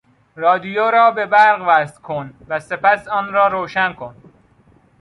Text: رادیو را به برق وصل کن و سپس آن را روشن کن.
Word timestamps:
رادیو 0.35 0.91
را 0.91 1.11
به 1.11 1.25
برق 1.25 1.65
وصل 1.67 2.01
کن 2.01 2.33
و 2.47 2.59
سپس 2.59 3.07
آن 3.07 3.33
را 3.33 3.47
روشن 3.47 3.93
کن. 3.93 4.15